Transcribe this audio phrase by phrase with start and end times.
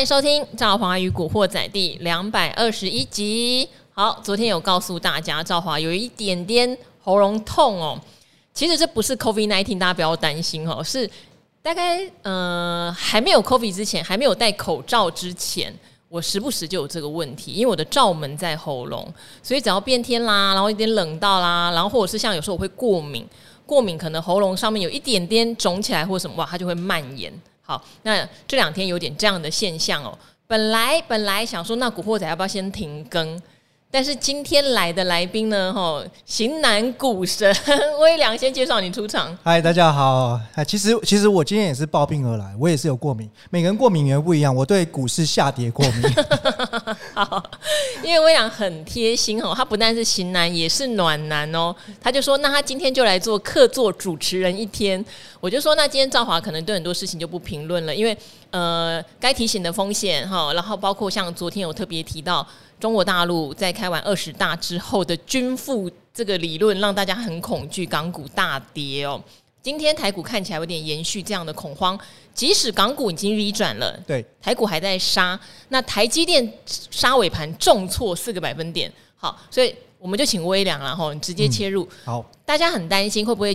[0.00, 3.68] 欢迎收听《赵华与古惑仔》第两百二十一集。
[3.92, 8.00] 好，昨天有告诉大家，赵华有一点点喉咙痛哦。
[8.54, 10.82] 其实这不是 COVID-19，大家不要担心哦。
[10.82, 11.06] 是
[11.60, 15.70] 大概呃还没有 COVID 之前，还没有戴口罩之前，
[16.08, 19.06] 我时不时就有这个问题，因为我的罩门在喉咙，
[19.42, 23.26] 所以只要变天啦，然后有点冷到啦，然后或者是像有时候我会过敏，
[23.66, 27.30] 过敏可能喉咙上面有一点点肿起来或什么哇，它就会蔓延。
[27.70, 30.18] 好，那这两天有点这样的现象哦。
[30.48, 33.40] 本来本来想说，那古惑仔要不要先停更？
[33.92, 37.52] 但是今天来的来宾呢，吼，型男股神
[37.98, 39.36] 威良，先介绍你出场。
[39.42, 40.40] 嗨，大家好。
[40.54, 44.54] 哎，其实其实我今天也是抱病而来，我也是有过敏，每个人过敏源不一样。
[44.54, 46.02] 我对股市下跌过敏。
[47.14, 47.42] 好，
[48.04, 51.74] 因为威良很贴心哦，他不但是型男，也是暖男哦。
[52.00, 55.04] 他就说，那他今天就来做客座主持人一天。
[55.40, 58.16] 我就说，那今天赵华可能对很多事情就不评论了，因为
[58.52, 62.46] 呃，该提醒的风险哈，然后包括像昨天有特别提到。
[62.80, 69.22] 中国大陆在开完二十大之后的均富这个理论，让大家很恐惧，港股大跌哦。
[69.62, 71.98] 今天台股看起来有点延续这样的恐慌，
[72.32, 75.38] 即使港股已经 V 转了，对，台股还在杀。
[75.68, 81.84] 那台积电杀尾盘重挫四个百分点，好，所以我们就请微良了哈，你直接切入。
[81.84, 83.54] 嗯、好，大家很担心会不会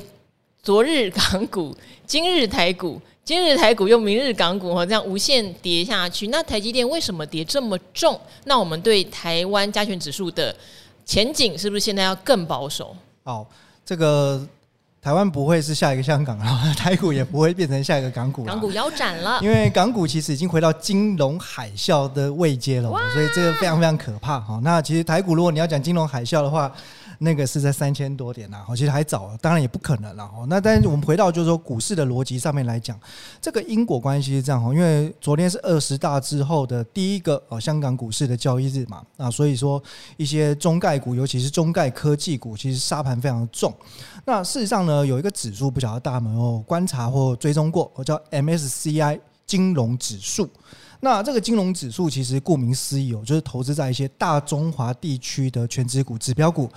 [0.62, 3.02] 昨日港股，今日台股。
[3.26, 8.22] 今日台股又明日港股哈，这样无限跌下去，那台积电为什么跌这么重？
[8.44, 10.56] 那我们对台湾加权指数的
[11.04, 12.96] 前景是不是现在要更保守？
[13.24, 13.44] 哦，
[13.84, 14.48] 这个
[15.02, 24.62] 台湾不会是下一个香港，然 后台股也不会变成下一个港股，港股腰斩了，因为港股其实已经回到金融海啸的位阶了，所以这个非常非常可怕哈。
[24.64, 26.72] 那其实台股如果你要讲金融海啸的话，
[27.20, 30.46] 那个是在三千多点呐，我其实还早，当然也不可能了哦。
[30.50, 33.00] 那但是我们回到就是说股市的逻辑上面来讲，
[33.42, 39.82] 这个因果关系是这样哦，因为昨天是二十大之后的第一个哦香港股市的交易日嘛，啊，所以说
[40.18, 43.74] 一些中概股，尤其是中概科技股，其实杀盘非常重。
[44.26, 50.50] 那事实上呢，有一个指数不晓得大家有没有观察或追踪过，我叫 MSCI 金融指数。
[51.06, 56.68] 那这个金融指数其实顾名思义哦，就是投资在一些大中华地区的全职股、指标股。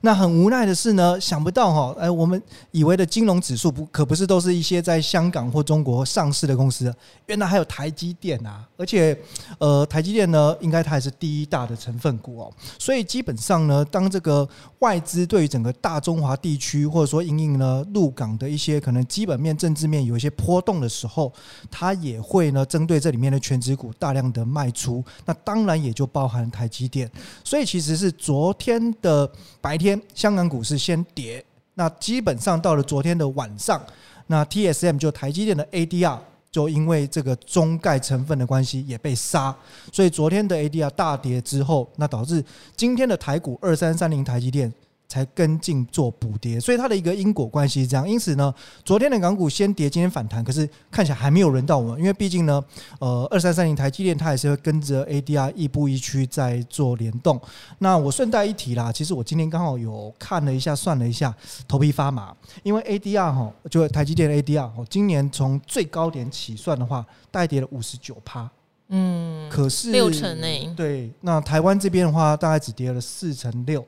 [0.00, 2.42] 那很无奈的是呢，想不到哈，哎，我们
[2.72, 6.92] 以为的金融指数不可不是都是一些在香港或中国上市的公司，
[7.26, 8.66] 原来还有台积电啊！
[8.76, 9.16] 而且，
[9.58, 12.52] 呃，台积电呢，应该它也是第一大的成分股哦。
[12.80, 14.48] 所以基本上呢，当这个
[14.80, 21.32] 外资对于整个大中华地区或者说因应呢入港的一些可能基本面、政治面有一些波动的时候，
[21.70, 27.10] 它也会呢针对这里面的全职股大量的卖出，那当然也就包含台积电，
[27.44, 31.44] 所以其实是昨天的白天，香港股市先跌，
[31.74, 33.80] 那基本上到了昨天的晚上，
[34.28, 36.18] 那 TSM 就台积电的 ADR
[36.50, 39.54] 就因为这个中概成分的关系也被杀，
[39.92, 42.42] 所以昨天的 ADR 大跌之后，那导致
[42.74, 44.72] 今天的台股二三三零台积电。
[45.08, 48.08] 才跟进做补跌，所以它的一个因果关系是这样。
[48.08, 48.52] 因此呢，
[48.84, 52.62] 昨天的港股先跌，今天反弹，可是看起来还没有轮到我们，因为毕竟呢，
[52.98, 57.40] 呃，二三三零台积电它也是会跟着 ADR 一步一趋在做联动。
[57.78, 61.34] 那我顺带一提啦，其实我今天刚好有看了一下，算了一下，
[61.68, 68.50] 头皮发麻，因为 ADR 哈，就台积电的 ADR，今年从最高点起算的话，大概跌了五十九趴，
[68.88, 70.74] 嗯，可是六成呢？
[70.76, 73.84] 对，那台湾这边的话，大概只跌了四成六。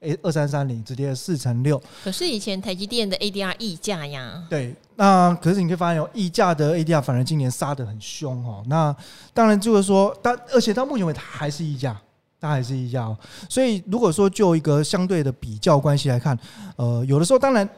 [0.00, 1.80] 诶，二三三零直跌了四成六。
[2.04, 8.62] 可是以前台积电的 ADR 溢价呀，对，那可是你可以发现哦，溢价的 ADR 反而今年杀得很凶哦。
[8.68, 8.94] 那
[9.34, 12.00] 当然就是说，但而且到目前为止还是溢价，
[12.40, 13.18] 它还是溢价哦。
[13.48, 16.38] 所以如果说就一个相对的比较关系来看，
[16.76, 17.68] 呃，有的时候当然。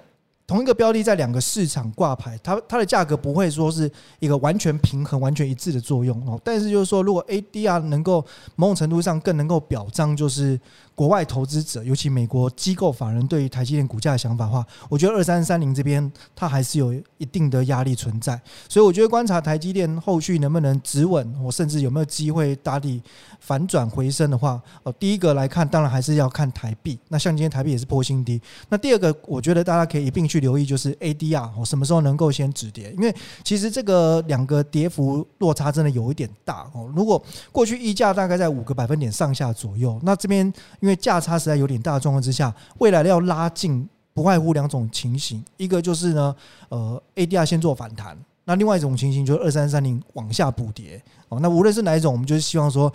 [0.46, 3.88] 同一个标的在两个市场挂牌，它它的价格不会说是
[4.18, 6.36] 一个完全平衡、完全一致的作用哦。
[6.42, 8.26] 但是就是说，如果 ADR 能够
[8.56, 10.58] 某种程度上更能够表彰，就是
[11.00, 18.38] 国外投资者，尤其美国机构法人对于台积电股价的想法的话，我觉得二三三零这边它还是有一定的压力存在。
[18.68, 23.02] 所以我觉得观察台积电后续能不能止稳，或甚至有没有机会打底
[23.38, 26.98] 反转回升的话，呃，第一个来看，当然还是要看台币。
[27.08, 28.38] 那像今天台币也是破新低。
[28.68, 30.38] 那第二个，我觉得大家可以一并去。
[30.40, 32.92] 留意就是 ADR 哦，什么时候能够先止跌？
[32.98, 36.92] 因为其实这个两个跌幅落差真的有一点大哦。
[36.94, 40.44] 如果过去溢价大概在五个百分点上下左右，那这边
[40.80, 46.34] 因为价差实在有点大的状况之下，未来要拉近不外乎两种情形，一个就是呢，
[46.68, 51.38] 呃，ADR 先做反弹，那另外一种情形就是二三三零往下补跌哦。
[51.40, 52.92] 那无论是哪一种，我们就是希望说，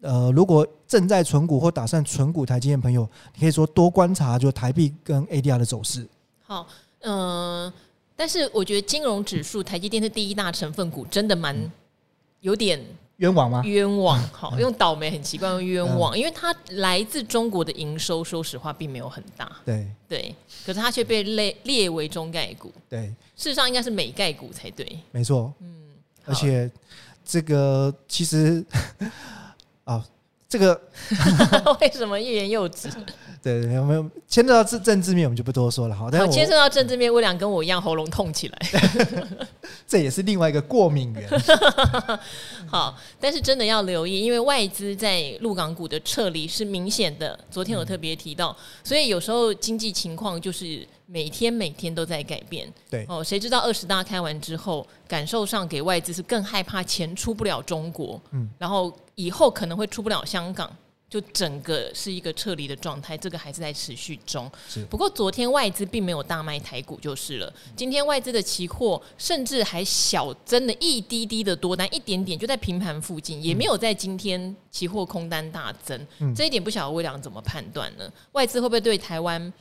[0.00, 6.06] 呃，如果正在存股或打算存股台积电的朋友，你可以说多观察就台币跟 ADR 的走势。
[6.42, 6.66] 好。
[7.06, 7.70] 嗯，
[8.16, 11.54] 但是我觉得金融指数台积电是第一大成分股，真的蛮
[12.40, 12.80] 有点
[13.18, 13.62] 冤枉吗？
[13.64, 19.50] 冤枉， 好，用倒霉很奇怪，用冤枉，因为它来自中国的营收，说实话并没有很大。
[19.64, 20.34] 对对，
[20.66, 22.72] 可是它却被列列为中概股。
[22.88, 23.06] 对，
[23.36, 24.98] 事实上应该是美概股才对。
[25.12, 25.90] 没错，嗯，
[26.24, 26.70] 而且
[27.24, 28.64] 这个其实
[29.84, 30.04] 啊，
[30.48, 30.80] 这个
[31.80, 32.88] 为什么欲言又止？
[33.44, 35.94] 对对，有没有牵扯到政政治面，我们就不多说了。
[35.94, 38.58] 好，牵涉到政治面，微良跟我一样喉咙痛起来，
[39.86, 41.28] 这也是另外一个过敏源。
[42.66, 47.38] 好，但是真的要留意，因为外资在陆港股的撤离是明显的。
[47.50, 52.66] 昨天有特别提到，所以有时候经济情况就是每天每天都在改变。
[52.90, 60.74] 对哦，谁知道二十大开完之后，感受上给外资是更害怕钱出不了中国，嗯，然后以后可能会出不了香港。
[61.14, 64.50] 就整个是一个撤离的状态，这个还是在持续中。
[64.68, 67.54] 是，不过昨天外资并没有大卖台股就是了。
[67.76, 75.96] 今天外资的期货甚至还小增了一滴滴的多单，一点点就在平盘附近，也没有在今天期货空单大增。
[76.18, 78.12] 嗯，这一点不晓得微良怎么判断呢？
[78.32, 79.52] 外资会不会对台湾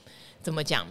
[0.42, 0.88] 怎么讲？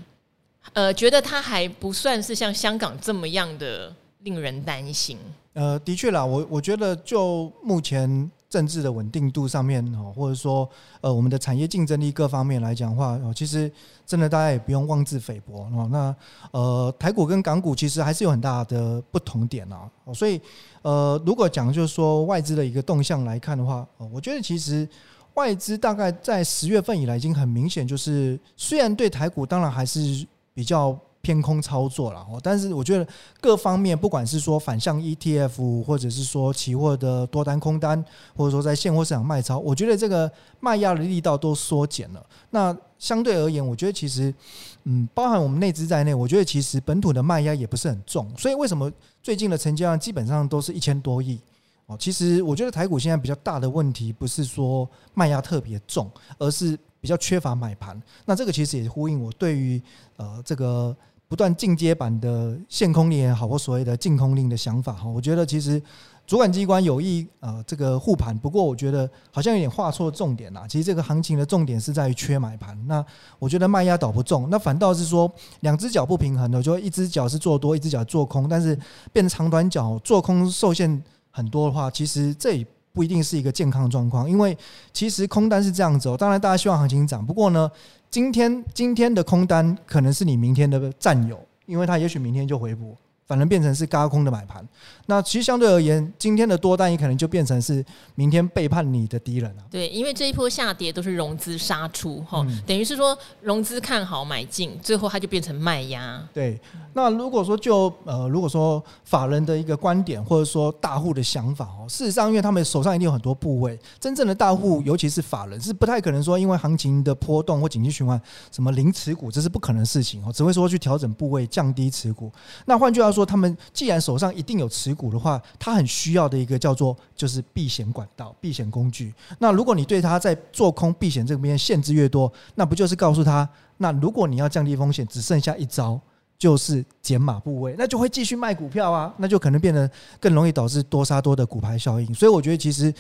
[0.75, 5.19] 呃，觉得它还不算是像香港这么样的令人担心。
[5.55, 8.31] 呃，的确啦，我我觉得就目前。
[8.53, 10.69] 政治的稳定度上面哦，或者说
[11.01, 13.73] 呃，我们的产业竞争力各方面来讲的话哦，其实
[14.05, 15.89] 真的大家也不用妄自菲薄哦。
[15.91, 16.15] 那
[16.51, 19.91] 呃，台股跟港股其实还是有很大的不同点啊。
[20.13, 20.39] 所以
[20.83, 24.87] 呃，如果讲就是说外资的一个动向来看的话，我觉得其实
[25.33, 30.95] 外资大概在十月份以来已经很明显，就是虽然对台股当然还是比较。
[31.23, 33.07] 偏空操作了哦，但是我觉得
[33.41, 38.05] 各方面，不管是说反向 ETF，或者是说期货的多单空单，
[38.37, 42.27] 或者说在现货市场卖超，我觉得这个卖压的力道都缩减了。
[42.51, 44.35] 那相对而言，我觉得其实，
[44.83, 48.29] 嗯，包含我们内资在内，我觉得其实本土的卖压也不是很重。
[48.37, 48.91] 所以为什么
[49.23, 51.39] 最近的成交量基本上都是一千多亿？
[51.87, 58.01] 哦，其实我觉得台股现在比较大的问题不是说卖压特别重，而是比较缺乏买盘。
[58.25, 59.81] 那这个其实也呼应我对于
[60.17, 60.97] 呃这个。
[61.32, 65.82] 不断进阶版的限空令也好，或所谓的禁空令的想法哈，我觉得其实
[66.26, 70.67] 主管机关有意呃这个护盘，不过我觉得好像有点画错重点啦。
[70.69, 73.02] 其实这个行情的重点是在于缺买盘，那
[73.38, 78.79] 我觉得卖压倒不重，那反倒是说两只脚不平衡的，就一只脚是做多，一只脚做空，但是
[79.11, 82.62] 变长短脚做空受限很多的话，其实这
[82.93, 84.56] 不一定是一个健康状况，因为
[84.93, 87.71] 其实空单是这样子哦，当然大家希望行情涨，不过呢。
[88.11, 92.94] 今天今天的空单可能是你明天的战友，因为他也许明天就回补。
[93.32, 94.62] 反而变成是高空的买盘，
[95.06, 97.82] 那其实相对而言，今天的多单也可能就变成是
[98.14, 99.62] 明天背叛你的敌人了。
[99.70, 106.23] 对，因为这一波下跌都是融资杀出哈，嗯、等于是说融资看好买进，最后它就变成卖压。
[106.34, 106.61] 对，
[106.93, 118.20] 那如果说就呃，如果说法人的一个观点，或者说大户的想法哦，事实上，因为他们手上一定有很多部位，真正的大户，尤其是法人，是不太可能说因为行情的波动或景气循环，
[118.50, 122.31] 什么零持股，这是不可能的事情哦，只会说去调整部位，降低持股。
[122.67, 123.22] 那换句话说。
[123.25, 129.13] 他们既然手上一定有持股的话，他很需要的一个叫做就是避险管道、避险工具。
[129.39, 133.49] 那如果你对他在做空避险这边限制越多，那不就是告诉他，
[133.79, 136.01] 那如果你要降低风险，只剩下一招，
[136.39, 142.15] 就是减码部位，那就会继续卖股票啊，那就可能变得更容易导致多杀多的骨牌效应。
[142.15, 142.93] 所以我觉得，其实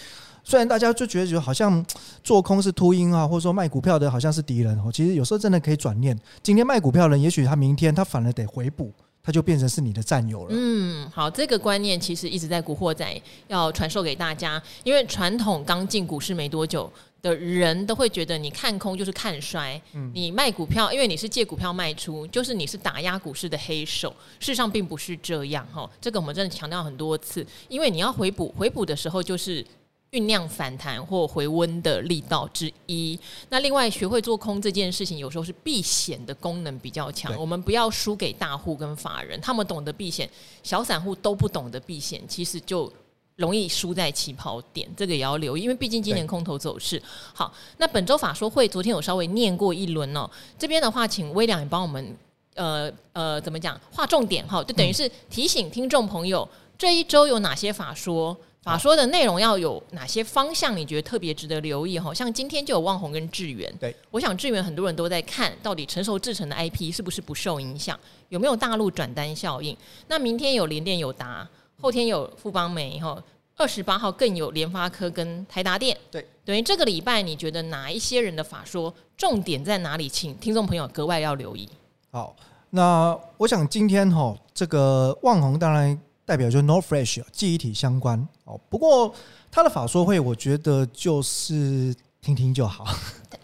[0.44, 1.84] 虽然大家就觉得就好像
[2.22, 8.92] 做空是秃鹰啊，或者说卖股票的好像是敌人哦，其实有时候真的可以转念，今天卖股票的人，也许他明天他反而得回补。
[9.22, 10.48] 它就变成是你的战友了。
[10.50, 24.10] 嗯，好，这个观念其实一直在古惑仔要传授给大家，因为传统刚进股市没多久的人都会觉得，你看空就是看衰，嗯，你卖股票，因为你是借股票卖出，就是你是打压股市的黑手。
[24.40, 29.64] 事实上并不是这样，哈，这个我们真的强调很多次，因为你要回补，回补的时候就是。
[30.12, 33.18] 酝酿反弹或回温的力道之一。
[33.48, 37.34] 那另外，学会做空这件事情，有时候是避险的功能比较强。
[37.38, 40.28] 我们不要输给大户跟法人，他们懂得避险，
[40.62, 42.92] 小散户都不懂得避险，其实就
[43.36, 44.86] 容易输在起跑点。
[44.94, 47.02] 这个也要留意，因为毕竟今年空头走势。
[47.32, 50.28] 好，那本周法说会昨天有稍微念过一轮哦。
[50.58, 52.14] 这边的话，请微良也帮我们，
[52.52, 53.80] 呃呃，怎么讲？
[53.90, 58.36] 划重点哈，就等于是提醒听众朋友，这一周有哪些法说。
[58.62, 60.76] 法说的内容要有哪些方向？
[60.76, 61.98] 你觉得特别值得留意？
[61.98, 63.72] 哈，像今天就有旺宏跟智源。
[63.80, 69.76] 对，我想智源很多人都在看到底成熟制成的 IP 是不是不受影响，有没有大陆转单效应？
[70.06, 71.48] 那明天有联电有达，
[71.80, 73.20] 后天有富邦媒，哈，
[73.56, 75.98] 二十八号更有联发科跟台达电。
[76.08, 80.08] 对，等于这个礼拜你觉得哪一些人的法说重点在哪里？
[80.08, 81.68] 请听众朋友格外要留意。
[82.12, 82.36] 好，
[82.70, 86.00] 那我想今天哈，这个旺宏当然。
[86.32, 88.58] 代表就 no fresh 记忆体相关哦。
[88.70, 89.14] 不过
[89.50, 91.94] 他的法说会，我觉得就是。
[92.24, 92.86] 听听就好，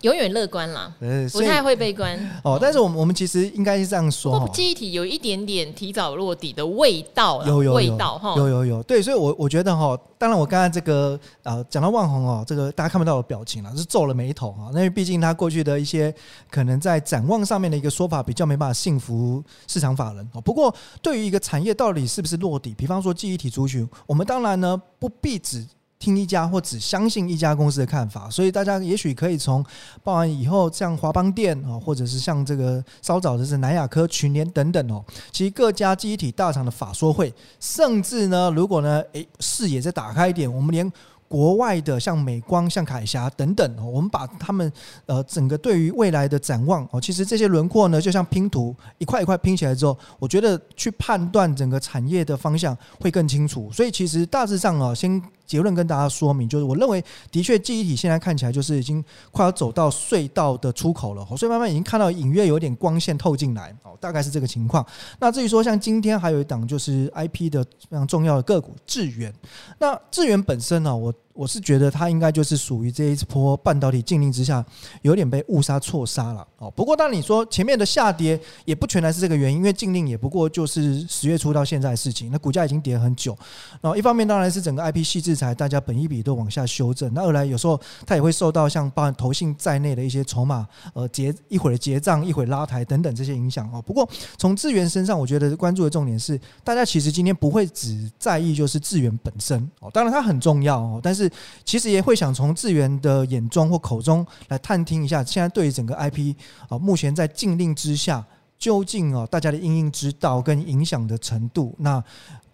[0.02, 0.92] 永远乐观啦，
[1.32, 2.58] 不太会悲观哦。
[2.60, 8.82] 但是我们我们其实应该是这样说，记忆体有一点点提早落底的味道，有有味道哈，有有有。
[8.84, 14.70] 对，所以我我觉得哈，当然我刚才这个啊讲到旺宏哦，这个大家看不到的表情了，是皱了眉头啊。
[14.72, 16.14] 因为毕竟他过去的一些
[16.50, 20.40] 可能在展望上面的一个说法比较没办法信服市场法人哦。
[20.40, 25.66] 不过对于一个产业到底是不是落底，比方说记忆体族群，我们当然呢不必只。
[25.98, 29.64] 听一家或只相信一家公司的看法，所以大家也许可以从
[30.02, 40.90] 报完以后像华邦电啊，或者是像这个稍早的是南亚科、群联等等哦，其实各家记忆体大厂的法说会，甚至呢，如果呢，诶视野再打开一点，我们连。
[41.30, 44.72] 国外的像美光、像凯霞等等哦，我们把他们
[45.04, 53.70] 呃整个对于未来的展望哦，其实这些轮廓呢，就像拼图一块一块拼起来之后，我觉得去判断整个产业的方向会更清楚。
[53.70, 57.02] 所以其实大致上啊，先结论跟大家说明，就是我认为
[57.32, 64.86] 的确记忆体现在看起来就是已经快要走到隧道的出口了，所以慢慢已经看到隐约有点光线透进来哦，大概是这个情况。
[65.18, 69.34] 那至于说像今天还有一档就是 IP 的非常重要的个股智远，
[69.78, 71.12] 那智远本身呢，我。
[71.38, 74.64] 我是觉得它应该就是属于这一波半导体禁令之下，
[75.02, 76.68] 有点被误杀错杀了哦。
[76.68, 83.38] 不过，当你说前面的下跌也不全然是这个原因，因为禁令也不过就是十月初到现在的事情，那股价已经跌很久。
[83.80, 87.08] 然后一方面当然是整个 IP 矽智财，大家本一比都往下修正。
[87.14, 93.80] 那二来有时候它也会受到像包含投信在内的一些筹码呃结一会儿结账一会儿拉抬等等这些影响哦。
[93.80, 101.27] 不过从智源身上，我觉得关注的重点是，大家其实今天不会只在意就是智源本身哦，当然它很重要哦，但是。
[101.64, 106.34] 其实也会想从智媛的眼中或口中来探听一下，现在对于整个 IP
[106.68, 108.24] 啊，目前在禁令之下，
[108.58, 111.74] 究竟啊大家的应应之道跟影响的程度。
[111.78, 112.02] 那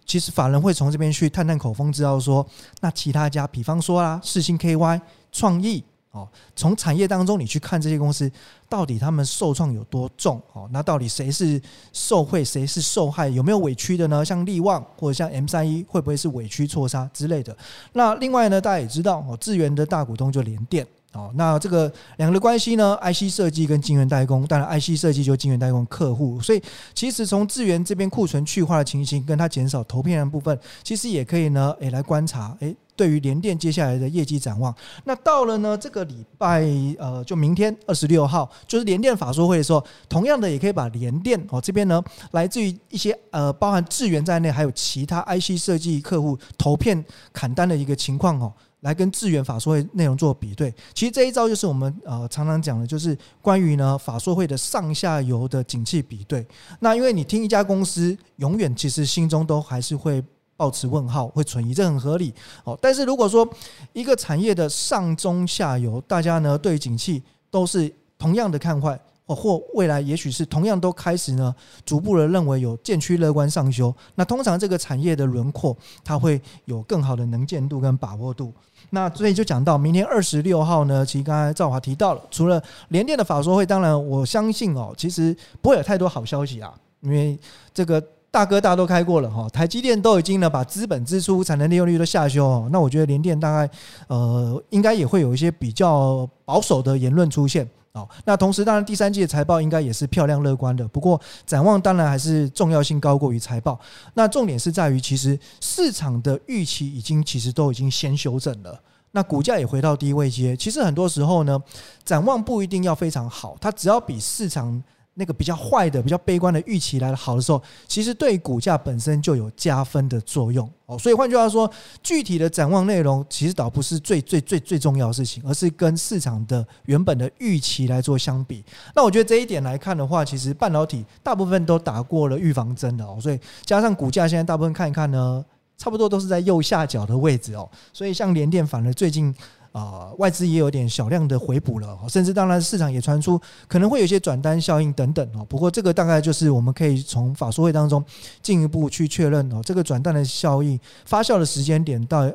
[0.05, 2.45] 其实法人会从这边去探探口风，知道说，
[2.81, 5.01] 那其他家，比方说啦，四星 KY
[5.31, 5.83] 创意。
[6.15, 8.31] 哦，从产业当中你去看这些公司，
[8.69, 10.41] 到底他们受创有多重？
[10.53, 13.27] 哦，那到底谁是受贿，谁是受害？
[13.27, 14.23] 有没有委屈的呢？
[14.23, 17.55] 像力旺或者像 M 三一，会不会是委屈错杀之类的？
[17.91, 20.87] 那另外呢，大家也知道哦，智源的大股东就联电。
[21.15, 26.61] 哦，那这个两个的关系呢？IC 设计跟晶圆代工，当然 IC 设计就是晶圆代工客户，所以
[26.93, 34.75] 其实从智源这边库存去化的情形，跟它减少投片的部分，其实也可以呢，诶来观察，诶对于联电接下来的业绩展望。
[35.05, 36.65] 那到了呢这个礼拜，
[36.97, 48.51] 呃，就明天二十六号，就是联电法说会的时候，同样的也可以把联电哦这边呢，来自于一些呃包含智源在内，还有其他 IC 设计客户投片砍单的一个情况哦。
[48.85, 56.45] 来跟智原法说会内容做比对，其实这一招就是我们呃常常讲的，就是关于呢法说会的上下游的景气比对。
[56.79, 60.23] 那因为你听一家公司，永远其实心中都还是会
[60.55, 62.31] 抱持问号，会存疑，这很合理
[62.63, 62.77] 哦。
[62.79, 63.47] 但是如果说
[63.91, 68.99] 一个产业的上中下游，大家呢对景气都是同样的看坏。
[69.27, 71.53] 哦，或未来也许是同样都开始呢，
[71.83, 73.93] 逐步的认为有渐趋乐观上修。
[74.13, 78.53] 那通常这个产业的轮廓，它会有更好的能见度跟把握度。
[78.91, 87.37] 那所以就讲到明天二十六号呢，其实刚才赵华提到了，除了联电的法说会，当然我相信哦，其实不会有太多好消息啊，因为
[87.73, 92.69] 这个大哥大都开过了哈，台积电都已经呢把资本支出、产能利用率都下修。
[92.71, 93.73] 那我觉得联电大概
[94.07, 97.67] 呃，应该也会有一些比较保守的言论出现。
[97.95, 103.79] 好，那同时当然第三季的财报应该也是漂亮乐观的，不过展望当然还是重要性高过于财报。
[104.15, 108.77] 那重点是在于，其实市场的预期已经其实都已经先修正了，
[109.11, 110.57] 那股价也回到低位阶。
[110.57, 111.57] 其实很多时候呢，
[112.03, 114.83] 展望不一定要非常好，它只要比市场。
[115.17, 120.97] 那个比较坏的、比较悲观的预期来的好的时候，其实对股价本身就有加分的作用哦。
[120.99, 121.71] 所以换句话说，
[122.03, 128.63] 具体的展望内容其实倒不是最最最最重要的事情，而是跟市场的原本的预期来做相比。
[128.93, 133.17] 那我觉得这一点来看的话，其实半导体大部分都打过了预防针的哦。
[133.21, 135.43] 所以加上股价现在大部分看一看呢，
[135.77, 137.69] 差不多都是在右下角的位置哦。
[137.93, 139.33] 所以像联电反而最近。
[139.75, 145.45] 啊，外资也有点小量的回补了，甚至当然市场也传出可能会有一些转单效应等等哦。
[145.49, 148.01] 不过这个大概就是我们可以从法说会当中
[148.41, 152.31] 进一步去确认哦，这个转单的效应发酵的时间点到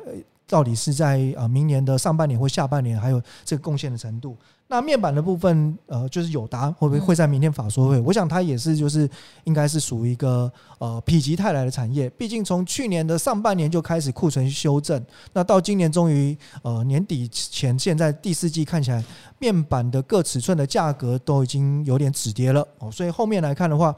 [0.47, 4.37] 到底是在啊明年的上半年或下半年，还有这个贡献的程度。
[4.71, 7.99] 那面板的部分，呃，就是友达会不会会在明天法说会？
[7.99, 9.07] 我想它也是，就是
[9.43, 10.49] 应该是属于一个
[10.79, 12.09] 呃否极泰来的产业。
[12.11, 19.03] 毕竟从去年的上半年就开始库存修正，那到今年终于呃年底前，现在第四季看起来
[19.39, 22.89] 面板的各尺寸的价格都已经有点止跌了哦。
[22.89, 23.93] 所以后面来看的话，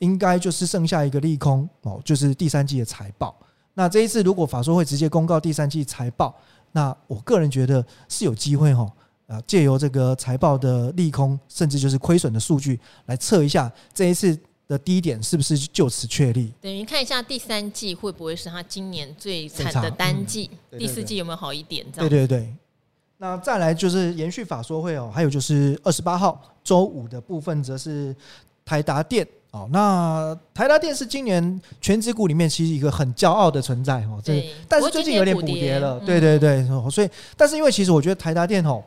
[0.00, 3.34] 应该就是剩下一个利空哦，就是第三季的财报。
[3.72, 6.36] 那这一次如果法说会直接公告第三季财报，
[6.72, 8.86] 那我个人觉得是有机会哈，
[9.28, 16.52] 啊，借由这个财报的利空，甚至就是亏损的数据来测一下这一次的低点是不是就此确立。
[16.60, 21.84] 等于看一下第三季会不会是他今年最惨的单季，嗯、第四季有没有好一点？
[21.92, 22.08] 这样。
[22.08, 22.54] 对对对。
[23.18, 28.14] 那再来就是延续法说会哦，还有就是二十八号周五的部分，则是
[28.64, 29.68] 台达电哦。
[29.72, 34.20] 那台达电是今年权值股里面其实一个很骄傲的存在哦。
[34.24, 34.48] 这。
[34.68, 35.98] 但是最近有点补跌了。
[36.00, 36.64] 对对对。
[36.90, 38.80] 所以，但是因为其实我觉得台达电哦，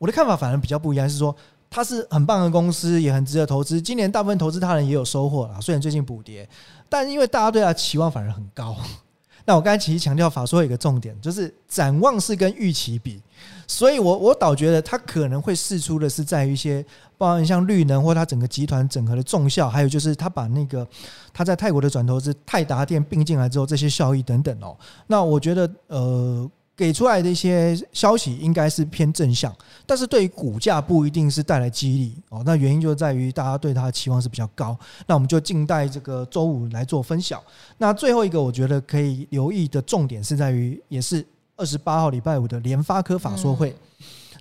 [0.00, 1.36] 我的看法反而比较不一样，是说
[1.68, 3.78] 它是很棒的公司，也很值得投资。
[3.80, 6.48] 今年大部分投资他人也有收获啦，虽然最近补跌，
[6.88, 8.74] 但因为大家对它期望反而很高。
[9.46, 13.20] 那我刚才其实强调法说有一个重点，就是展望是跟预期比。
[13.66, 16.84] 所以我，我倒觉得它可能会试出的是在于一些，
[17.16, 20.86] 包含像绿能或它整个集团整合的重效，还有就是它把那个
[21.32, 24.76] 它在泰国的转投资泰达电并进来之后，这些效益等等哦。
[25.06, 26.48] 那我觉得，呃，
[26.80, 32.42] 给出来的一些消息应该是偏正向，但是对于股价不一定是带来激励哦。
[32.46, 34.74] 那原因就在于大家对它的期望是比较高。
[35.06, 37.44] 那我们就静待这个周五来做分晓。
[37.76, 41.22] 那最后一个，我觉得可以留意的重点是在于，也是。
[41.56, 43.76] 二十八号礼拜五的联发科法说会，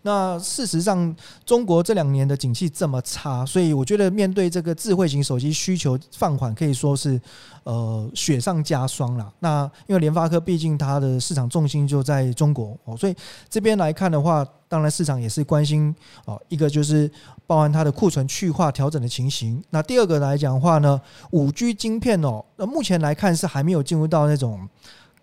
[0.03, 1.15] 那事实上
[1.45, 7.19] 中国这两年的景气这么差，所以我觉得面对这个智慧型手机需求放缓，可以说是
[7.63, 9.33] 呃雪上加霜了。
[9.39, 13.15] 那因为联发科毕竟它的市场重心就在中国哦，所以
[13.49, 15.93] 这边来看的话，当然市场也是关心
[16.25, 17.11] 哦，一个就是
[17.45, 19.61] 包含它的库存去化调整的情形。
[19.69, 20.99] 那第二个来讲的话呢，
[21.31, 24.67] 五 G 晶片哦，那目前来看是还没有进入到那种。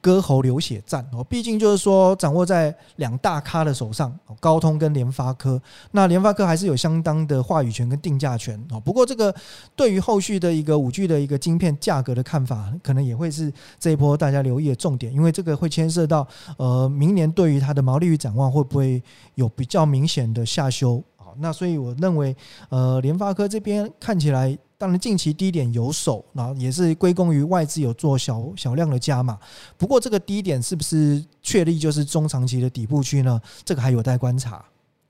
[0.06, 5.60] 割喉流血战哦，毕竟就是说掌握在两大咖的手上，高通跟联发科。
[5.90, 8.78] 那联发科还是有相当的话语权跟定价权哦。
[8.78, 9.34] 不过这个
[9.74, 16.24] 对于后续的一个五 G 的一个晶片价格的看法，可能也会是这一波大家留意的重点，因为这个会牵涉到
[16.56, 19.02] 呃明年对于它的毛利率展望会不会
[19.34, 21.02] 有比较明显的下修。
[21.16, 22.36] 好，那所以我认为
[22.68, 24.56] 呃联发科这边看起来。
[24.78, 29.38] 当然，近期低点有守，那也是归功于外资有做小小量的加码。
[29.78, 33.40] 不过，这个低点是不是确立就是中长期的底部区呢？
[33.64, 34.62] 这个还有待观察。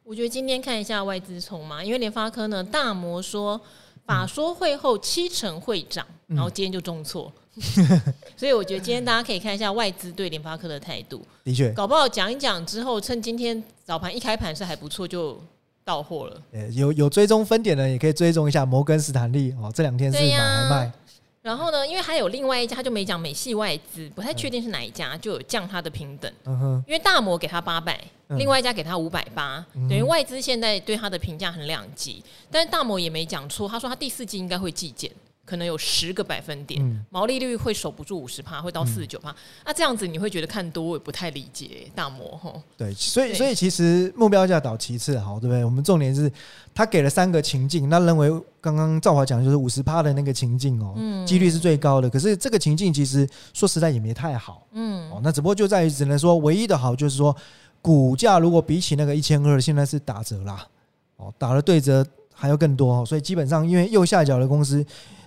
[0.04, 3.60] 我觉得今天看一下外资筹码，因为联发科呢，大摩说
[4.04, 8.02] 法说会后七成会涨，然后今天就重挫，嗯、
[8.38, 11.20] 所以我觉得今天大家可以看一下外资对联发科的态度。
[11.42, 15.42] 的确，搞不好讲一讲之后，趁今天早盘一开盘是还不错就。
[15.86, 19.70] 到货了，有有追踪分点的，也可以追踪一下摩根斯坦利哦。
[19.72, 20.92] 这两天是买还卖。
[21.42, 26.30] 然后呢，因为还有另外一家，他就没讲美系外资，不太确定是哪一家，就有降它的平等。
[26.44, 32.20] 嗯哼，因为大摩给他八百，另外一家给他五百八，等于外资现在对他的评价很两极。
[32.50, 35.08] 但是大摩也没讲错，他说他第四季应该会季减。
[35.46, 39.34] 可能有十个百分点，嗯、毛利率会守不住五十趴，会到四十九趴。
[39.64, 42.60] 那、这样子你会觉得看多，我也不太理解大摩吼。
[42.76, 45.64] 对，所以所以其实目标价倒其次好，对不对？
[45.64, 46.30] 我们重点是
[46.74, 48.28] 他给了三个情境，那认为
[48.60, 52.10] 刚刚赵华讲的就是五十趴的那个情境哦，嗯，几率是最高的。
[52.10, 57.34] 可是这个情境其实说实在也没太好，嗯，哦，那只不过就在于只能说唯一的好就是说
[57.80, 60.66] 股价如果比起那个一千二，现在是打折啦，
[61.18, 62.04] 哦，打了对折
[62.34, 64.84] 还要更多，所以基本上因为右下角的公司。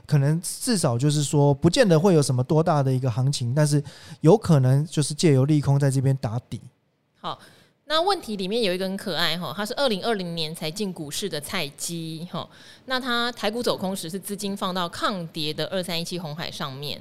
[0.10, 3.84] 可能至少就是说，不见得会有什么多大的一个行情，但是
[4.22, 6.60] 有可能就是借由利空在这边打底。
[7.22, 7.38] 好，
[7.86, 12.50] 那问题里面有一个很可爱哈，他是二零二零年才进股市的菜鸡哈，
[12.86, 17.00] 那他台股走空时是资金放到抗跌的二三一七红海上面，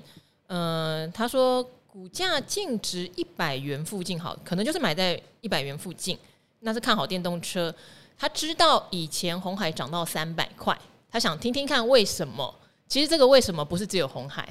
[0.49, 6.19] 呃，他说股价净值一百元附近好，可能就是买在一百元附近，
[6.61, 7.75] 那是看好电动车。
[8.19, 10.79] 他知道以前红海涨到三百块，
[11.11, 12.55] 他想听听看为什么。
[12.89, 14.49] 其实这个为什么不是只有红海？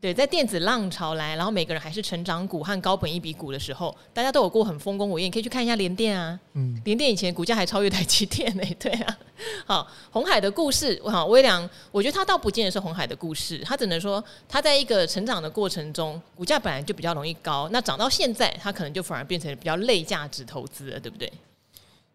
[0.00, 5.26] 对，在电子浪潮来，然后每个人还是成长股和高本一比股的时候，大家都有过很丰功伟业。
[5.26, 8.62] 你可以去看一下联电啊，嗯，联电以前股价还超越台积电呢。
[8.78, 9.18] 对啊，
[9.64, 21.32] 好，红海的故事，好，微良，我觉得他倒不见得是红海的故事，他只能说他在一个成长的过程中，股价本来就比较容易高，那涨到现在，它可能就反而变成比较类价值投资了，对不对？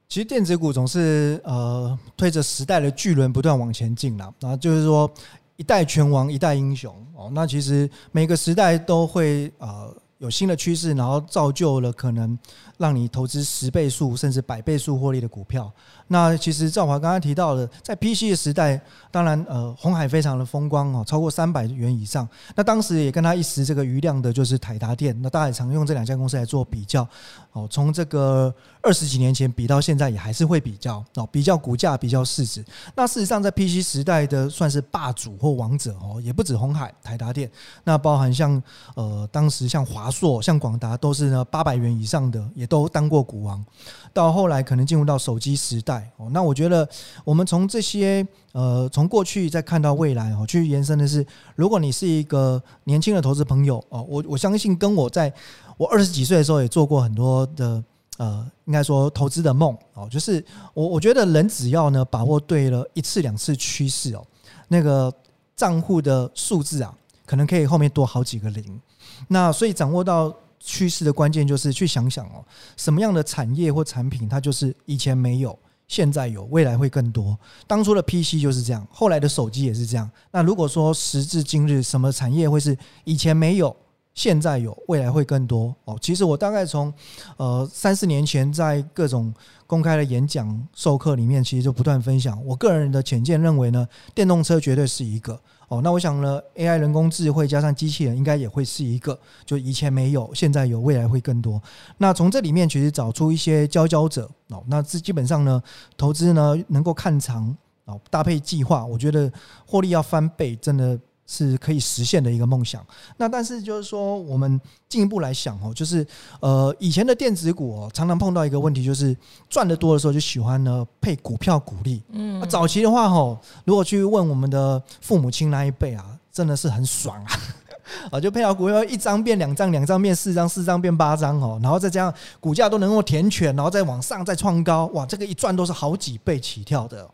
[0.08, 5.12] 其实电子股总是呃推着时代的巨轮不断往前进了，然后就是说。
[5.60, 7.30] 一代拳王，一代英雄哦。
[7.34, 12.40] 那其实每个时代都会呃有新的趋势，然后造就了可能
[12.80, 15.72] 让你投资十倍数甚至百倍数获利的股票。
[16.08, 22.28] 那其实赵华刚刚提到的，在 PC 的时代，当然呃红海非常的风光哦，超过三百元以上。
[22.56, 27.08] 那当时也跟他一时这个余量的就是台达电，那大家也常用这两家公司来做比较
[27.52, 27.68] 哦。
[27.70, 32.66] 从这个二十几年前比到现在，也还是会比较哦，比较股价，比较市值。
[32.96, 37.52] 那事实上，在 PC 时代的算是霸主或王者哦，也不止红海、台达电，
[37.84, 38.62] 那包含像
[38.96, 43.66] 呃当时像华硕、像广达都是呢八百元以上的，也都当过股王。
[44.12, 46.30] 到后来可能进入到手机时代哦。
[46.32, 46.88] 那我觉得
[47.24, 55.32] 我们从这些呃，从过去再看到未来哦，去延伸的是，如果你是一个年轻的投资朋友哦，我我相信跟我在
[55.78, 57.84] 我二十几岁的时候也做过很多的
[58.18, 64.26] 呃，应该说投资的梦哦，就是我我觉得人只要呢把握对了一次两次趋势哦，
[64.68, 65.14] 那个
[65.56, 66.94] 账户的数字啊，
[67.26, 68.82] 可能可以后面多好几个零。
[69.28, 72.44] 那所以掌握到趋势的关键就是去想想哦，
[72.76, 77.38] 什么样的产业或产品它就是以前没有，现在有，未来会更多。
[77.66, 80.10] 当初的 PC 就是这样，后来的手机也是这样。
[80.32, 83.76] 那如果说时至今日，什么产业会是以前没有，
[84.14, 85.74] 现在有，未来会更多？
[85.86, 86.94] 哦，其实我大概从
[87.38, 89.34] 呃三四年前在各种
[89.66, 92.44] 公开的演讲、授课里面，其实就不断分享。
[92.46, 95.40] 我个人的浅见认为呢，电动车绝对是一个。
[95.70, 101.62] 哦，那我想呢，AI 人工智慧加上机器人，应该也会是一个，就以前没有，现在有，未来会更多。
[101.98, 105.64] 那从这里面其实找出一些佼佼者哦，那这基本上呢，
[105.96, 107.56] 投资呢能够看长
[107.86, 109.32] 哦，搭配计划，我觉得
[109.66, 111.00] 获利要翻倍，真的。
[111.32, 112.84] 是可以实现的一个梦想。
[113.18, 116.06] 那但是就是说，我们进一步来想哦，就是
[116.40, 119.16] 呃，以前的电子股哦，常常碰到一个问题，就是
[119.48, 122.02] 赚得多的时候就喜欢呢配股票股利。
[122.12, 127.32] 嗯，早期的话哦，如果去问我们的父母亲那一辈啊，真的是很爽啊。
[128.12, 137.10] 啊，就配好股票，一张变两张，两张变四张，四张变八张哦，然后再这样股价都能够填权，然后再往上再创高，哇，这个一赚都是好几倍起跳的。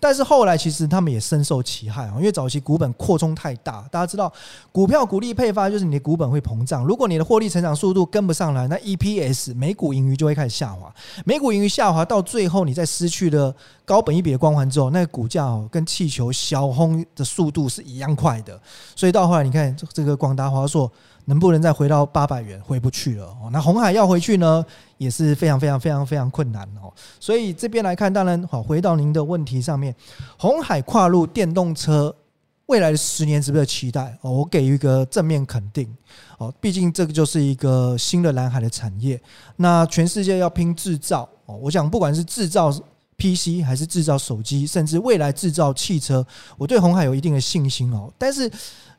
[0.00, 4.32] 但是后来其实他们也深受其害啊，因为早期股本扩充太大，大家知道
[4.72, 10.92] 股票股利配发就是你的股本会膨胀，如果你的获利成长速度跟不上来，那 EPS 每股盈余就会开始下滑，
[11.24, 18.58] 每股盈余下滑到最后，你在失去了高本益比的光环之后，那个股价哦跟气球小轰的速度是一样快的，
[18.96, 20.90] 所以到后来你看这个广达、华硕。
[21.26, 22.60] 能不能再回到八百元？
[22.62, 23.50] 回不去了哦。
[23.52, 24.64] 那红海要回去呢，
[25.00, 26.92] 也是非常非常非常非常困难哦。
[27.18, 29.96] 所以这边来看，当然好，回到您的问题上面，
[30.36, 32.14] 红海跨入电动车
[32.66, 34.30] 未来的十年值不值得期待哦？
[34.30, 35.88] 我给予一个正面肯定
[36.36, 36.52] 哦。
[36.60, 39.18] 毕竟这个就是一个新的蓝海的产业。
[39.56, 42.70] 那全世界要拼制造哦，我想不管是制造
[43.16, 46.26] PC 还是制造手机，甚至未来制造汽车，
[46.58, 48.12] 我对红海有一定的信心哦。
[48.18, 48.50] 但是。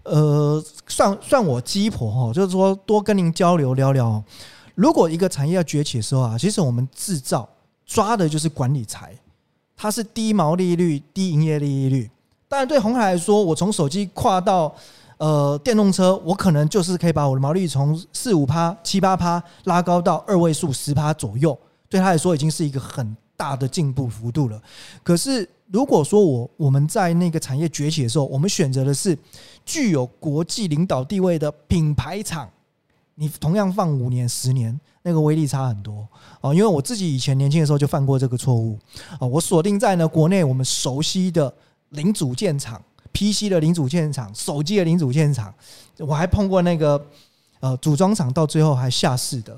[0.04, 4.24] 呃，算算我鸡婆哈，就是说多跟您交流聊聊。
[4.76, 7.48] 如果一个产业要崛起的时候啊，其实我们制造
[7.86, 9.14] 抓的就是管理财，
[9.76, 12.10] 它是低毛利率、低营业利率。
[12.48, 14.74] 当然，对鸿海来说，我从手机跨到
[15.18, 21.58] 呃电动车，我可能就是可以把我的毛利从四五趴、七八趴拉高到二位数十趴左右，
[21.88, 24.62] 对他来说已经是一个很大的进步幅度了。
[25.02, 29.18] 可是，如果说我我们在那个产业崛起的时候，我们选择的是
[29.66, 32.50] 具有国际领导地位的品牌厂，
[33.22, 36.08] 你同样放五年、十年，那个威力差很多
[36.42, 36.52] 哦。
[36.52, 38.80] 因为我自己以前年轻的时候就犯过这个错误
[39.20, 39.28] 啊。
[39.28, 41.54] 我锁定在呢国内我们熟悉的
[41.90, 42.82] 零组件厂
[43.14, 45.54] ，PC 的零组件厂，手机的零组件厂，
[46.00, 47.00] 我还碰过那个
[47.60, 49.56] 呃组装厂，到最后还下市的。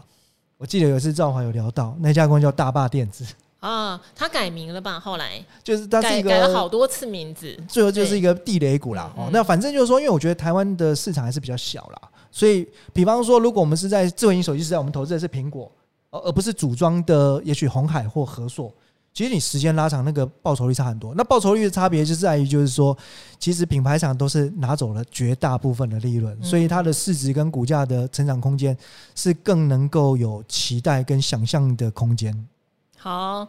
[0.57, 3.25] 我记得有一次赵华有聊到那家公司叫大坝电子。
[3.61, 4.99] 啊，他改名了吧？
[4.99, 9.09] 后来就是他是一个改了好多次名字，最后就是一个地雷股啦。
[9.15, 12.01] 哦，那反正就是说，因为我觉得台湾的市场还是比较小啦，
[12.35, 15.71] 所以比方说，如果我们是在智慧型手机时代，我们投资的是苹果，
[16.09, 18.73] 而而不是组装的，也许红海或和硕。
[19.13, 21.13] 其实你时间拉长，那个报酬率差很多。
[21.15, 22.97] 那报酬率的差别就在于，就是说，
[23.37, 28.75] 其实品牌厂都是拿走了绝大部分的利润，所以它的市值跟股价的成长空间
[29.13, 32.47] 是更能够有期待跟想象的空间。
[32.97, 33.47] 好，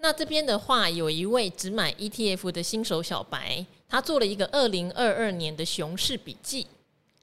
[0.00, 6.66] 那这边的话，有一位只买 ETF 的新手小白，他做了一个二零二二年的熊市笔记，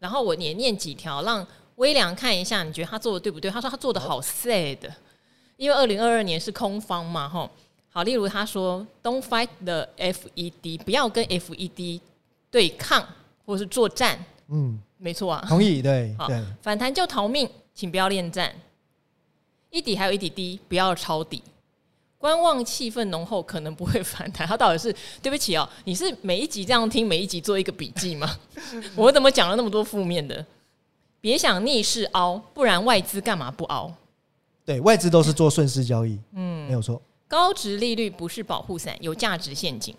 [0.04, 3.50] 然后我也念几条，让微良看一下，你觉得他做的对不对？
[3.50, 4.78] 他说他做的好 sad，
[5.56, 7.50] 因为二零二二年是空方嘛，吼。
[7.90, 12.02] 好，例如他说，Don't fight the FED，不要跟 FED
[12.52, 13.08] 对抗
[13.46, 14.20] 或是作战。
[14.50, 16.28] 嗯，没错啊，同意，对， 好，
[16.62, 18.54] 反弹就逃命，请不要恋战。
[19.70, 21.42] 一底还有一底低，不要抄底。
[22.24, 24.48] 观望气氛浓厚，可能不会反弹。
[24.48, 25.68] 他到底是对不起哦？
[25.84, 28.40] 你是每一集这样听，每一集做一个笔记吗？
[28.96, 30.46] 我怎么讲了那么多负面的？
[31.20, 33.94] 别想逆势凹，不然外资干嘛不凹？
[34.64, 37.02] 对外资都是做顺势交易，嗯，没有错。
[37.28, 39.94] 高值利率不是保护伞，有价值陷阱。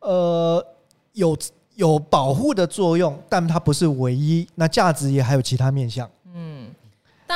[0.00, 0.66] 呃，
[1.12, 1.38] 有
[1.76, 4.44] 有保护的作用，但它不是唯一。
[4.56, 6.10] 那价值也还有其他面向。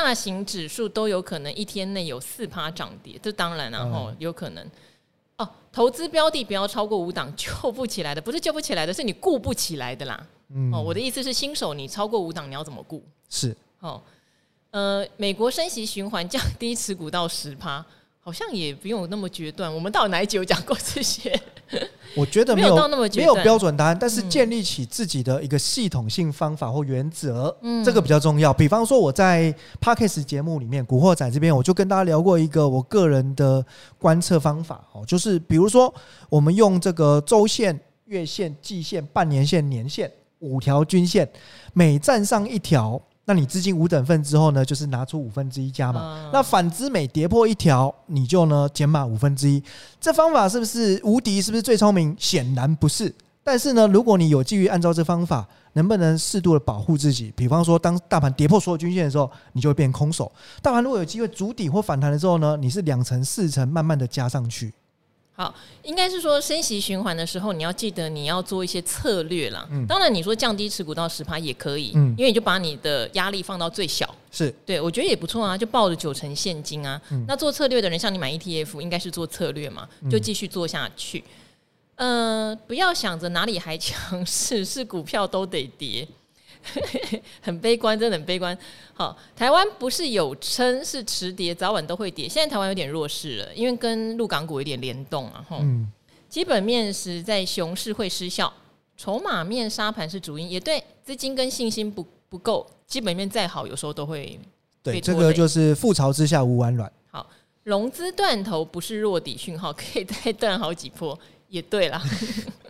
[0.03, 4.65] 大型指数都有可能一天内有四趴涨跌，这当然然后有可能
[5.37, 5.49] 哦。
[5.71, 10.27] 投资标的不要超过五档，救不起来的不是救不起来的，是你顾不起来的啦。
[10.71, 13.03] 哦，我的意思是新手你超过五档你要怎么顾？
[13.29, 14.01] 是哦，
[14.71, 17.85] 呃，美国升息循环降低持股到十趴，
[18.27, 19.73] 好像也不用那么决断。
[19.73, 21.33] 我们到哪一集有讲过这些？
[22.13, 28.53] 我觉得没有，没有到那么，没有标准答案，但是建立起自己的一个系统性方法或原则，嗯，这个比较重要。
[28.53, 33.65] 比方说，我在 Parkes 节目里面，《古惑仔》这边，我就跟大家聊过一个我个人的
[33.97, 35.93] 观测方法哦，就是比如说，
[36.27, 41.25] 我们用这个周线、月线、季线、半年线、年线五条均线，
[41.71, 43.01] 每站上一条。
[43.29, 46.01] 那你资金五等份之后呢，就是拿出五分之一加码。
[46.01, 49.61] 嗯、那反之，每跌破一条，你就呢减码五分之一。
[49.99, 51.41] 这方法是不是无敌？
[51.41, 52.15] 是不是最聪明？
[52.17, 53.13] 显然不是。
[53.43, 57.33] 但是呢，如果你有基于按照这方法，能不能适度的保护自己？
[57.35, 60.31] 比方说，当大盘跌破所有均线的时候，你就会变空手。
[60.61, 64.73] 大盘如果有机会筑底或反弹的时候呢，你是两成四成慢慢的加上去。
[65.37, 69.67] 好，应该是说升息循环的时候，你要记得你要做一些策略啦。
[69.69, 74.11] 嗯，当然你说降低持股到十趴也可以，嗯，因为你就把你的压力放到最小。
[74.31, 76.99] 是，对我觉得也不错啊，就抱着九成现金啊。
[77.11, 81.23] 嗯，那做策略的人，像你买 ETF，应该是做策略嘛，就继续做下去。
[81.97, 86.07] 嗯、呃，不要想着哪里还强势，是股票都得跌。
[87.41, 88.57] 很悲观，真的很悲观。
[88.93, 92.27] 好，台湾不是有称是持跌，早晚都会跌。
[92.27, 95.45] 现在台湾有点弱势了，因为跟陆港股有点联动啊。
[95.51, 95.91] 嗯，
[96.29, 98.51] 基本面是在熊市会失效，
[98.95, 104.39] 筹码面沙盘是主因，也对，资金跟信心不不够，基本面再好，有时候都会
[104.83, 104.99] 对。
[104.99, 106.91] 这个就是覆巢之下无完卵。
[107.11, 107.29] 好，
[107.63, 111.17] 融资断头不是弱底讯号，可以再断好几波，
[111.49, 112.01] 也对啦。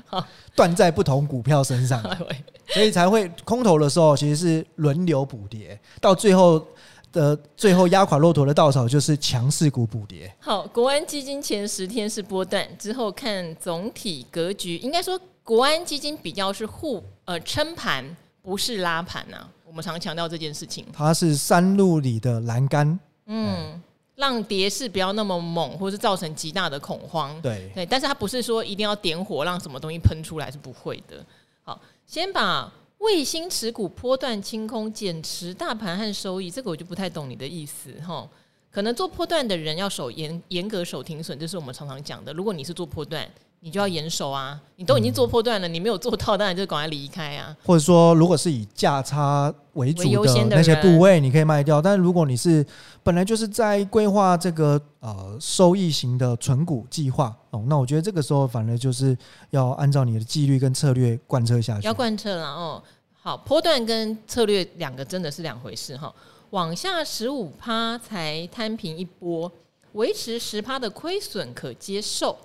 [0.07, 2.01] 好，断在不同股票身上。
[2.73, 6.65] 所以才会空头的时候，其实是轮流补跌，到最后
[7.13, 10.33] 的最后压垮骆驼的稻草就是强势股补跌。
[10.39, 18.03] 好，国安基金前十天是波段，之后看总体格局，应该说国安基金比较是护呃撑盘，
[18.41, 19.49] 不是拉盘呐、啊。
[19.65, 23.81] 我们常强调这件事情，它是山路里的栏杆，嗯，
[24.17, 27.41] 让跌势不要那么猛，或是造成极大的恐慌。
[27.41, 31.25] 对对，但是它不是说一定要点火让什么东西喷出来，是不会的。
[31.63, 31.79] 好。
[32.05, 38.25] 先把卫星持股波段清空，减持大盘和收益，这个我就不太懂你的意思哈。
[38.71, 42.31] 可能做波段的人要守严严格守停损，这是我们常常讲的。
[42.31, 44.59] 如果你是做波段，你就要严守啊！
[44.75, 47.55] 你都已经做破断了，你没有做到，当然就赶快离开啊。
[47.65, 51.81] 或者说，如果是以价差为主的那些部位，你可以卖掉。
[51.81, 52.65] 但是如果你是
[53.03, 59.17] 本来就是在规划这个呃收益型的存股计划哦，那我觉得这个时候反而就是
[59.49, 61.87] 要按照你的纪律跟策略贯彻下去。
[61.87, 62.81] 要贯彻了哦。
[63.19, 66.13] 好，波段跟策略两个真的是两回事哈。
[66.51, 69.51] 往下十五趴才摊平一波，
[69.93, 72.37] 维持十趴的亏损可接受。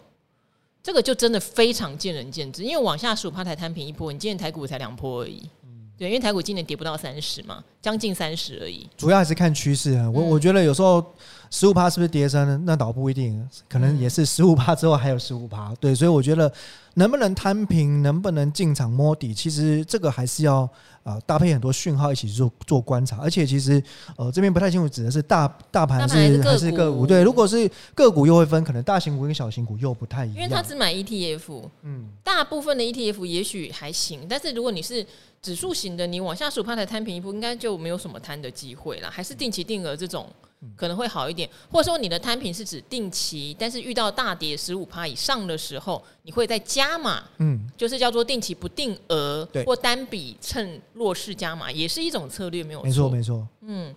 [0.83, 5.49] 这个就真的非常见仁见智，因为往下十五趴才摊平一波，你今年台股才两波而已，
[5.97, 8.89] 对，因为台股今年跌不到三十嘛，将近三十而已。
[8.97, 11.15] 主要还是看趋势啊，我我觉得有时候
[11.53, 16.53] 十五趴是不是跌升，那倒不一定，可能也是十五趴之后还有十五趴，对，所以我觉得
[16.95, 20.69] 能不能摊平，能不能进场摸底，其实这个还是要。
[21.05, 23.83] 啊，搭配很多讯号一起做做观察，而且其实
[24.17, 27.05] 呃这边不太清楚指的是大大盘是还是个股？
[27.05, 30.37] 对，如果是个股又会分，可能大型股跟小型股又不太一样。
[30.37, 35.05] 因为他只买 ETF，嗯，大部分的 ETF 也许还行，但是如果你是
[35.43, 40.31] 指数型的，你往下数趴才摊平一步，应该就没有什么摊的机会了，还是定期定额这种。
[40.77, 53.95] 可能会好一点，或者说你的摊平是指定期，但是遇到大跌十五趴以上的时候，你会再加码，嗯，就是叫做定期不定额，对，或单笔趁弱势加码，也是一种策略，没有错，没错，没错，嗯，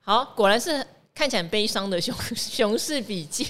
[0.00, 3.48] 好，果然是看起来很悲伤的熊熊市笔记，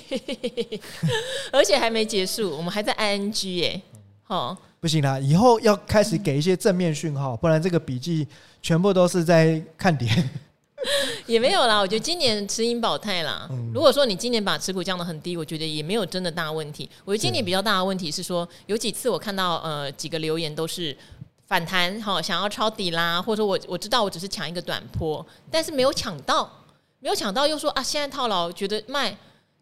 [1.53, 3.81] 而且还没结束，我们还在 ing 耶，
[4.23, 8.27] 好，不行啦，以后要开始给一些正面讯号，不然这个笔记
[8.63, 10.09] 全部都是在看跌。
[11.27, 13.49] 也没有啦，我觉得今年持盈保泰啦。
[13.75, 16.89] 如果说你今年把持股降得很低，我觉得也没有真的大问题。
[17.05, 20.97] 我觉得今年比较大的问题是说，有几次我看到呃几个留言都是
[21.47, 26.49] 反弹，好想要抄底啦，或者说我我知道我只是抢一个短波，但是没有抢到，
[27.01, 29.17] 没有抢到又说啊现在套牢，觉得卖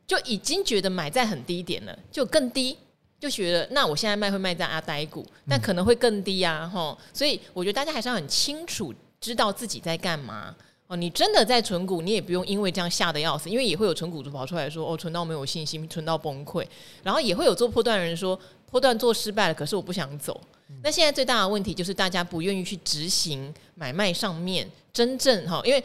[0.06, 2.76] 就已经觉得买在很低点了，就更低，
[3.18, 6.96] 就觉得那我现在卖会卖在阿呆股，但可能会更低啊，吼。
[7.12, 10.54] 所以我觉得大家还是要很清楚知道自己在干嘛。
[10.88, 16.64] 哦，你真的在存股，你也不用因为这样吓得要死，因为也会有存股族跑出来说，哦，存到没有信心，存到崩溃，
[17.02, 18.38] 然后也会有做破段的人说，
[18.70, 20.40] 破段做失败了，可是我不想走。
[20.82, 25.82] 那现在最大的问题就是大家不愿意去执行买卖上面真正哈，因为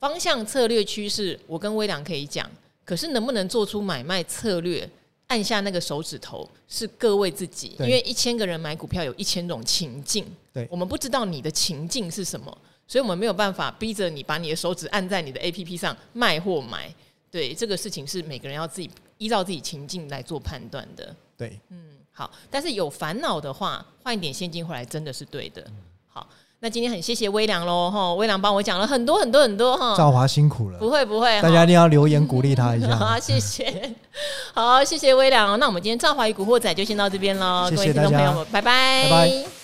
[0.00, 2.50] 方向策略趋势，我跟微良可以讲，
[2.84, 4.88] 可是能不能做出买卖策略，
[5.28, 12.58] 按下那个手指头是各位自己，因为一千个人买股票有一千种情境，对，我们不知道你的情境是什么。
[12.88, 16.92] 所以我们没有办法逼着你把你的手指按在你的 APP 上卖或买。
[17.30, 21.14] 对，这个事情是每个人要自己依照自己情境来做判断的。
[21.36, 21.78] 对，嗯，
[22.10, 22.30] 好。
[22.50, 25.62] 但是有烦恼的话，换一点现金回来真的是对的。
[26.06, 26.26] 好，
[26.60, 29.94] 那今天很谢谢微良喽，哈，微良帮我讲了很多很多很多哈。
[29.94, 32.96] 赵华辛苦了，不会不会，大家一定要留言鼓励他一下。
[32.96, 33.94] 好，谢谢，
[34.54, 35.58] 好，谢谢微良。
[35.58, 39.57] 那我们今天赵华与古惑仔就先到这边喽，各位听众朋友们，拜拜，拜拜。